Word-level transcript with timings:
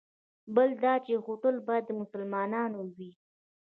بل 0.55 0.69
دا 0.83 0.93
چې 1.05 1.13
هوټل 1.25 1.55
باید 1.67 1.83
د 1.87 1.91
مسلمانانو 2.01 2.79
وي. 2.97 3.11